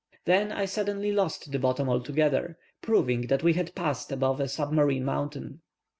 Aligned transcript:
Then 0.25 0.51
I 0.51 0.65
suddenly 0.65 1.11
lost 1.11 1.51
the 1.51 1.59
bottom 1.59 1.87
altogether, 1.87 2.57
proving 2.81 3.27
that 3.27 3.43
we 3.43 3.53
had 3.53 3.75
passed 3.75 4.11
above 4.11 4.39
a 4.39 4.47
submarine 4.47 5.05
mountain. 5.05 5.59